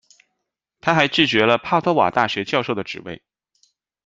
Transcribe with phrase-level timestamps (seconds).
[0.79, 3.21] 他还拒绝了帕多瓦大学教授的职位。